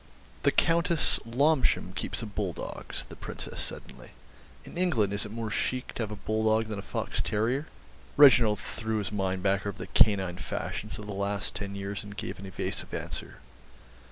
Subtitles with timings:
[0.41, 4.09] "The Countess Lomshen keeps a bull dog," said the Princess suddenly.
[4.65, 7.67] "In England is it more chic to have a bull dog than a fox terrier?"
[8.17, 12.17] Reginald threw his mind back over the canine fashions of the last ten years and
[12.17, 13.41] gave an evasive answer.